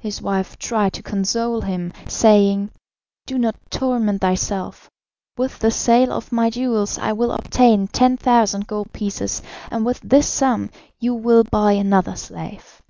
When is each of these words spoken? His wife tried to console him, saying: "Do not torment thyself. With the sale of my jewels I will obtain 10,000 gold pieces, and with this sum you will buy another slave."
His 0.00 0.22
wife 0.22 0.58
tried 0.58 0.94
to 0.94 1.02
console 1.02 1.60
him, 1.60 1.92
saying: 2.08 2.70
"Do 3.26 3.36
not 3.36 3.54
torment 3.68 4.22
thyself. 4.22 4.88
With 5.36 5.58
the 5.58 5.70
sale 5.70 6.10
of 6.10 6.32
my 6.32 6.48
jewels 6.48 6.96
I 6.96 7.12
will 7.12 7.32
obtain 7.32 7.86
10,000 7.88 8.66
gold 8.66 8.94
pieces, 8.94 9.42
and 9.70 9.84
with 9.84 10.00
this 10.00 10.26
sum 10.26 10.70
you 11.00 11.12
will 11.12 11.44
buy 11.44 11.72
another 11.72 12.16
slave." 12.16 12.80